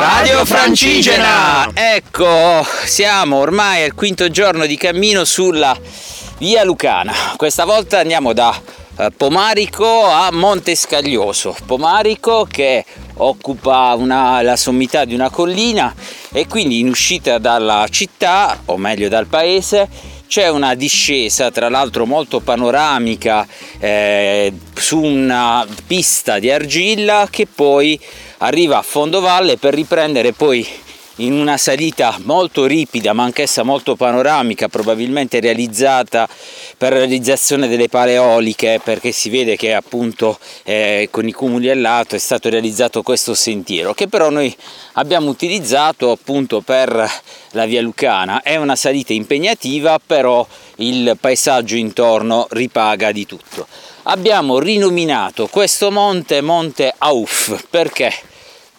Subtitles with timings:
[0.00, 1.70] Radio Francigena!
[1.74, 5.78] Ecco, siamo ormai al quinto giorno di cammino sulla
[6.38, 7.12] via Lucana.
[7.36, 8.58] Questa volta andiamo da
[8.96, 11.54] eh, Pomarico a Montescaglioso.
[11.66, 12.84] Pomarico che
[13.16, 15.94] occupa una, la sommità di una collina
[16.32, 19.88] e quindi in uscita dalla città, o meglio dal paese,
[20.26, 23.46] c'è una discesa, tra l'altro molto panoramica,
[23.78, 28.00] eh, su una pista di argilla che poi
[28.42, 30.66] arriva a fondovalle per riprendere poi
[31.16, 36.28] in una salita molto ripida ma anch'essa molto panoramica, probabilmente realizzata
[36.76, 42.16] per realizzazione delle paleoliche, perché si vede che appunto eh, con i cumuli al lato
[42.16, 44.54] è stato realizzato questo sentiero, che però noi
[44.94, 47.10] abbiamo utilizzato appunto per
[47.50, 48.42] la via Lucana.
[48.42, 50.46] È una salita impegnativa, però
[50.76, 53.66] il paesaggio intorno ripaga di tutto.
[54.04, 58.30] Abbiamo rinominato questo monte Monte Auf perché?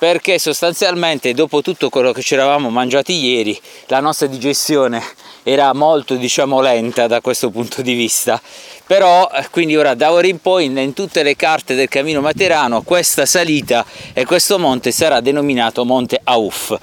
[0.04, 5.02] Perché sostanzialmente dopo tutto quello che ci eravamo mangiati ieri la nostra digestione
[5.44, 8.42] era molto diciamo lenta da questo punto di vista.
[8.86, 12.82] Però eh, quindi ora da ora in poi in tutte le carte del cammino materano
[12.82, 16.78] questa salita e questo monte sarà denominato Monte Auf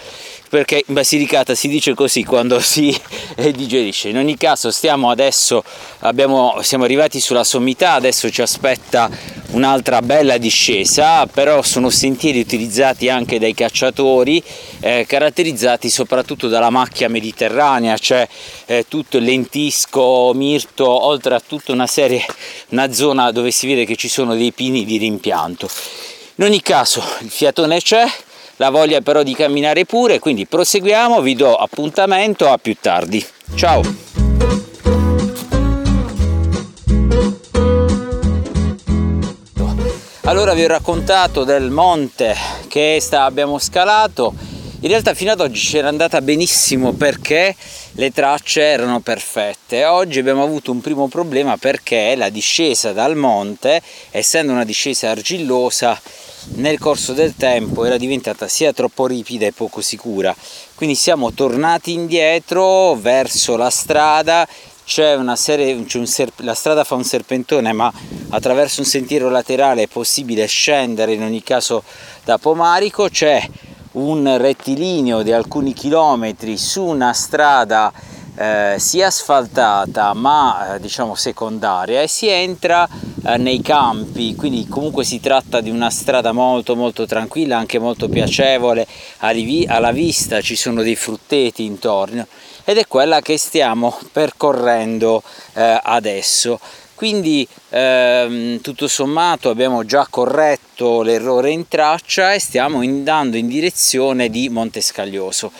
[0.51, 2.95] perché in Basilicata si dice così quando si
[3.37, 4.09] digerisce.
[4.09, 5.63] In ogni caso stiamo adesso,
[6.01, 9.09] abbiamo, siamo arrivati sulla sommità, adesso ci aspetta
[9.53, 14.43] un'altra bella discesa, però sono sentieri utilizzati anche dai cacciatori,
[14.81, 18.27] eh, caratterizzati soprattutto dalla macchia mediterranea, cioè
[18.67, 22.25] eh, tutto il lentisco, mirto, oltre a tutta una serie,
[22.71, 25.71] una zona dove si vede che ci sono dei pini di rimpianto.
[26.37, 28.05] In ogni caso il fiatone c'è,
[28.61, 33.25] la voglia però di camminare pure, quindi proseguiamo, vi do appuntamento a più tardi.
[33.55, 33.81] Ciao!
[40.25, 42.37] Allora vi ho raccontato del monte
[42.69, 44.35] che sta, abbiamo scalato.
[44.83, 47.55] In realtà fino ad oggi c'era andata benissimo perché
[47.93, 49.85] le tracce erano perfette.
[49.85, 56.01] Oggi abbiamo avuto un primo problema perché la discesa dal monte, essendo una discesa argillosa,
[56.55, 60.35] nel corso del tempo era diventata sia troppo ripida e poco sicura.
[60.75, 64.49] Quindi siamo tornati indietro verso la strada
[64.83, 67.93] c'è una serie, c'è un serp- la strada fa un serpentone, ma
[68.31, 71.85] attraverso un sentiero laterale è possibile scendere in ogni caso
[72.25, 73.09] da Pomarico.
[73.09, 73.47] C'è
[73.93, 77.93] un rettilineo di alcuni chilometri su una strada
[78.37, 82.89] eh, sia asfaltata ma eh, diciamo secondaria e si entra
[83.25, 88.09] eh, nei campi, quindi comunque si tratta di una strada molto molto tranquilla, anche molto
[88.09, 88.87] piacevole
[89.19, 92.27] alla vista, ci sono dei frutteti intorno
[92.65, 95.23] ed è quella che stiamo percorrendo
[95.55, 96.59] eh, adesso.
[97.01, 104.29] Quindi ehm, tutto sommato abbiamo già corretto l'errore in traccia e stiamo andando in direzione
[104.29, 105.51] di Montescaglioso.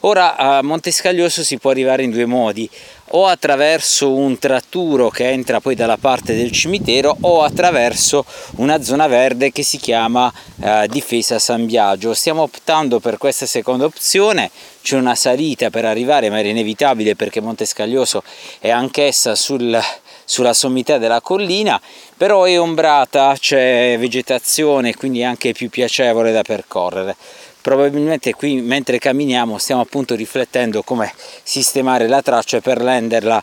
[0.00, 2.68] Ora a Montescaglioso si può arrivare in due modi,
[3.12, 8.24] o attraverso un tratturo che entra poi dalla parte del cimitero o attraverso
[8.56, 12.14] una zona verde che si chiama eh, Difesa San Biagio.
[12.14, 14.50] Stiamo optando per questa seconda opzione,
[14.82, 18.22] c'è una salita per arrivare ma era inevitabile perché Montescaglioso
[18.58, 19.78] è anch'essa sul,
[20.30, 21.80] sulla sommità della collina,
[22.16, 27.16] però è ombrata, c'è vegetazione quindi è anche più piacevole da percorrere.
[27.60, 33.42] Probabilmente qui mentre camminiamo stiamo appunto riflettendo come sistemare la traccia per renderla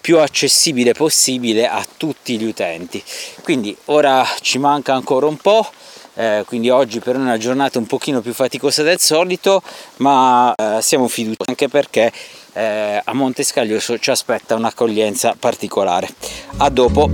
[0.00, 3.00] più accessibile possibile a tutti gli utenti.
[3.44, 5.70] Quindi ora ci manca ancora un po'
[6.14, 9.62] eh, quindi oggi per una giornata un pochino più faticosa del solito
[9.96, 12.12] ma eh, siamo fiduciosi anche perché
[12.52, 16.08] eh, a Montescaglioso ci aspetta un'accoglienza particolare.
[16.58, 17.10] A dopo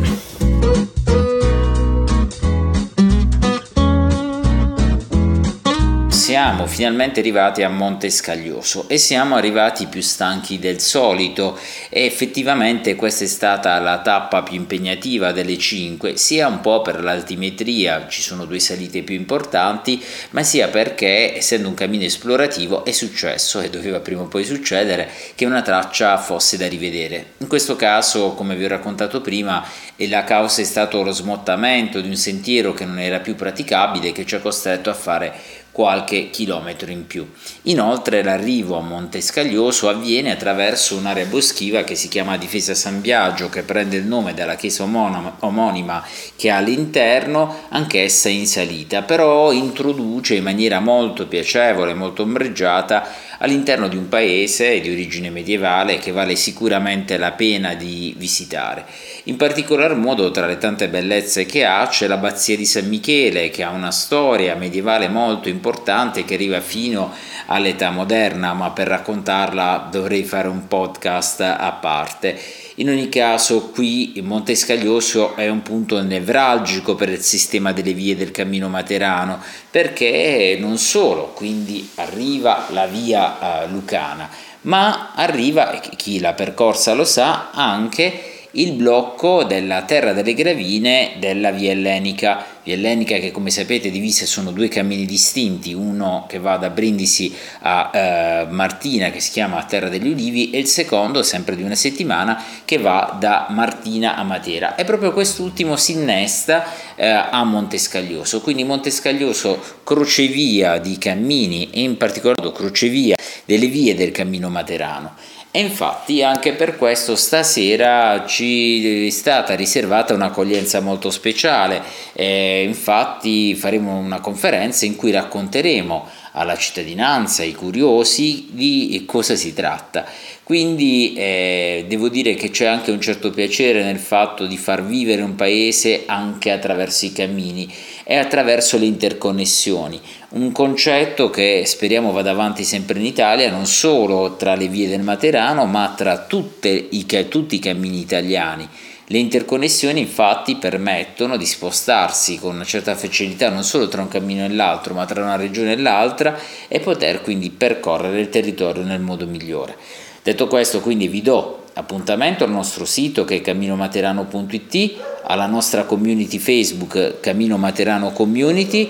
[6.40, 11.58] siamo finalmente arrivati a Monte Scaglioso e siamo arrivati più stanchi del solito
[11.90, 17.04] e effettivamente questa è stata la tappa più impegnativa delle 5 sia un po' per
[17.04, 22.92] l'altimetria, ci sono due salite più importanti, ma sia perché essendo un cammino esplorativo è
[22.92, 27.32] successo e doveva prima o poi succedere che una traccia fosse da rivedere.
[27.36, 29.62] In questo caso, come vi ho raccontato prima,
[29.96, 34.24] la causa è stato lo smottamento di un sentiero che non era più praticabile che
[34.24, 37.30] ci ha costretto a fare qualche chilometro in più.
[37.62, 43.48] Inoltre l'arrivo a Monte Scaglioso avviene attraverso un'area boschiva che si chiama Difesa San Biagio,
[43.48, 46.04] che prende il nome dalla chiesa omonima
[46.36, 53.08] che ha all'interno, anch'essa in salita, però introduce in maniera molto piacevole, molto ombreggiata,
[53.42, 58.84] all'interno di un paese di origine medievale che vale sicuramente la pena di visitare.
[59.24, 63.62] In particolar modo tra le tante bellezze che ha c'è l'abbazia di San Michele che
[63.62, 67.12] ha una storia medievale molto importante che arriva fino
[67.46, 72.38] all'età moderna, ma per raccontarla dovrei fare un podcast a parte.
[72.80, 78.16] In ogni caso qui Monte Scaglioso è un punto nevralgico per il sistema delle vie
[78.16, 79.38] del cammino materano
[79.70, 84.30] perché non solo, quindi arriva la via uh, lucana,
[84.62, 91.52] ma arriva, chi l'ha percorsa lo sa, anche il blocco della terra delle gravine della
[91.52, 96.56] via ellenica, via ellenica che come sapete divise sono due cammini distinti, uno che va
[96.56, 101.54] da Brindisi a eh, Martina che si chiama Terra degli Ulivi e il secondo sempre
[101.54, 104.74] di una settimana che va da Martina a Matera.
[104.74, 106.64] E proprio quest'ultimo si innesta
[106.96, 113.14] eh, a Montescaglioso, quindi Montescaglioso crocevia di cammini e in particolare crocevia
[113.44, 115.14] delle vie del cammino materano
[115.52, 121.82] e infatti anche per questo stasera ci è stata riservata un'accoglienza molto speciale,
[122.12, 129.52] e infatti faremo una conferenza in cui racconteremo alla cittadinanza, ai curiosi di cosa si
[129.52, 130.04] tratta.
[130.42, 135.22] Quindi eh, devo dire che c'è anche un certo piacere nel fatto di far vivere
[135.22, 137.72] un paese anche attraverso i cammini
[138.02, 140.00] e attraverso le interconnessioni,
[140.30, 145.02] un concetto che speriamo vada avanti sempre in Italia, non solo tra le vie del
[145.02, 148.68] Materano, ma tra i, tutti i cammini italiani
[149.12, 154.44] le interconnessioni infatti permettono di spostarsi con una certa facilità non solo tra un cammino
[154.44, 159.00] e l'altro, ma tra una regione e l'altra e poter quindi percorrere il territorio nel
[159.00, 159.76] modo migliore.
[160.22, 166.38] Detto questo, quindi vi do appuntamento al nostro sito che è camminomaterano.it, alla nostra community
[166.38, 168.88] Facebook Cammino Materano Community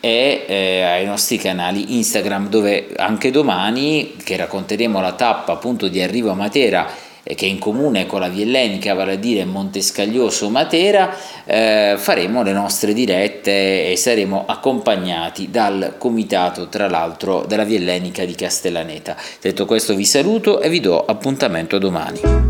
[0.00, 6.02] e eh, ai nostri canali Instagram dove anche domani che racconteremo la tappa appunto di
[6.02, 10.48] arrivo a Matera che è in comune con la Via Ellenica, vale a dire Montescaglioso
[10.50, 11.14] Matera,
[11.44, 18.24] eh, faremo le nostre dirette e saremo accompagnati dal comitato, tra l'altro, della Via Ellenica
[18.24, 19.16] di Castellaneta.
[19.40, 22.49] Detto questo vi saluto e vi do appuntamento domani.